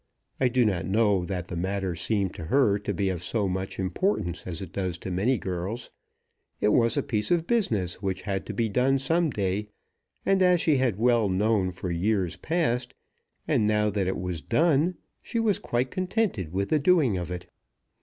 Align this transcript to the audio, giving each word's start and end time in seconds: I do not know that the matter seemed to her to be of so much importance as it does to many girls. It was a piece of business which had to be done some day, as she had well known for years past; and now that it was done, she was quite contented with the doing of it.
I 0.39 0.47
do 0.47 0.65
not 0.65 0.87
know 0.87 1.25
that 1.25 1.47
the 1.47 1.55
matter 1.55 1.93
seemed 1.95 2.33
to 2.33 2.45
her 2.45 2.79
to 2.79 2.91
be 2.91 3.09
of 3.09 3.21
so 3.21 3.47
much 3.47 3.77
importance 3.77 4.47
as 4.47 4.59
it 4.59 4.73
does 4.73 4.97
to 4.97 5.11
many 5.11 5.37
girls. 5.37 5.91
It 6.59 6.69
was 6.69 6.97
a 6.97 7.03
piece 7.03 7.29
of 7.29 7.45
business 7.45 8.01
which 8.01 8.23
had 8.23 8.47
to 8.47 8.53
be 8.55 8.67
done 8.67 8.97
some 8.97 9.29
day, 9.29 9.67
as 10.25 10.59
she 10.59 10.77
had 10.77 10.97
well 10.97 11.29
known 11.29 11.71
for 11.71 11.91
years 11.91 12.35
past; 12.35 12.95
and 13.47 13.67
now 13.67 13.91
that 13.91 14.07
it 14.07 14.17
was 14.17 14.41
done, 14.41 14.97
she 15.21 15.39
was 15.39 15.59
quite 15.59 15.91
contented 15.91 16.51
with 16.51 16.69
the 16.69 16.79
doing 16.79 17.15
of 17.19 17.29
it. 17.29 17.45